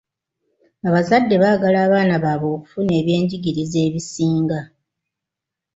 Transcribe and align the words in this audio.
Abazadde 0.87 1.35
baagala 1.43 1.77
abaana 1.87 2.15
baabwe 2.23 2.47
okufuna 2.57 2.91
ebyenjigiriza 2.99 3.77
ebisinga. 3.87 4.59